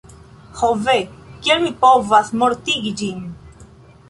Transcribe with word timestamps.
Ho 0.59 0.69
ve! 0.87 0.95
Kiel 1.43 1.61
mi 1.67 1.71
povas 1.85 2.33
mortigi 2.45 2.95
ĝin? 3.05 3.23